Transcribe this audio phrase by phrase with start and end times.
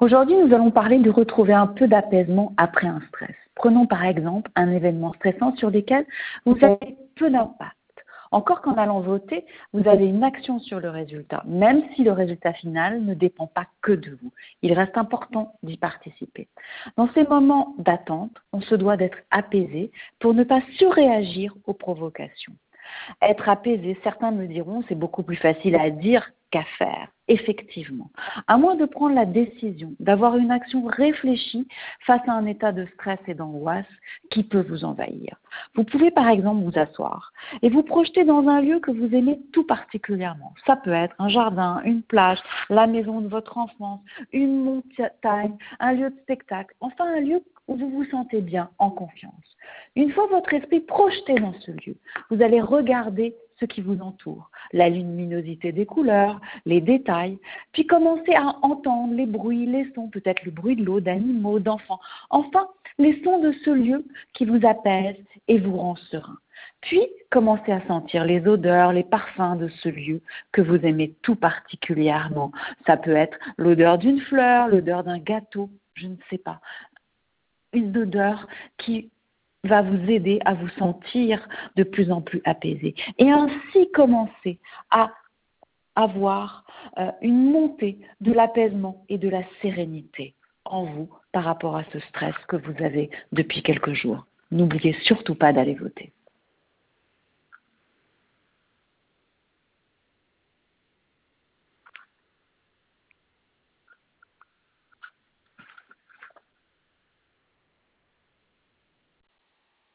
[0.00, 3.36] Aujourd'hui, nous allons parler de retrouver un peu d'apaisement après un stress.
[3.54, 6.06] Prenons par exemple un événement stressant sur lequel
[6.46, 7.76] vous avez peu d'impact.
[8.30, 9.44] Encore qu'en allant voter,
[9.74, 13.66] vous avez une action sur le résultat, même si le résultat final ne dépend pas
[13.82, 14.32] que de vous.
[14.62, 16.48] Il reste important d'y participer.
[16.96, 22.54] Dans ces moments d'attente, on se doit d'être apaisé pour ne pas surréagir aux provocations.
[23.20, 28.10] Être apaisé, certains me diront, c'est beaucoup plus facile à dire qu'à faire, effectivement.
[28.48, 31.66] À moins de prendre la décision d'avoir une action réfléchie
[32.00, 33.86] face à un état de stress et d'angoisse
[34.30, 35.36] qui peut vous envahir.
[35.74, 37.32] Vous pouvez par exemple vous asseoir
[37.62, 40.52] et vous projeter dans un lieu que vous aimez tout particulièrement.
[40.66, 44.00] Ça peut être un jardin, une plage, la maison de votre enfance,
[44.32, 48.90] une montagne, un lieu de spectacle, enfin un lieu où vous vous sentez bien, en
[48.90, 49.32] confiance.
[49.94, 51.96] Une fois votre esprit projeté dans ce lieu,
[52.30, 57.38] vous allez regarder ce qui vous entoure, la luminosité des couleurs, les détails,
[57.72, 62.00] puis commencer à entendre les bruits, les sons, peut-être le bruit de l'eau, d'animaux, d'enfants,
[62.30, 62.66] enfin
[62.98, 65.16] les sons de ce lieu qui vous apaise
[65.48, 66.38] et vous rend serein.
[66.80, 70.22] Puis, commencez à sentir les odeurs, les parfums de ce lieu
[70.52, 72.52] que vous aimez tout particulièrement.
[72.86, 76.60] Ça peut être l'odeur d'une fleur, l'odeur d'un gâteau, je ne sais pas.
[77.72, 78.46] Une odeur
[78.78, 79.10] qui
[79.64, 82.94] va vous aider à vous sentir de plus en plus apaisé.
[83.18, 84.58] Et ainsi commencer
[84.90, 85.12] à
[85.96, 86.64] avoir
[86.98, 91.98] euh, une montée de l'apaisement et de la sérénité en vous par rapport à ce
[92.00, 94.26] stress que vous avez depuis quelques jours.
[94.50, 96.12] N'oubliez surtout pas d'aller voter.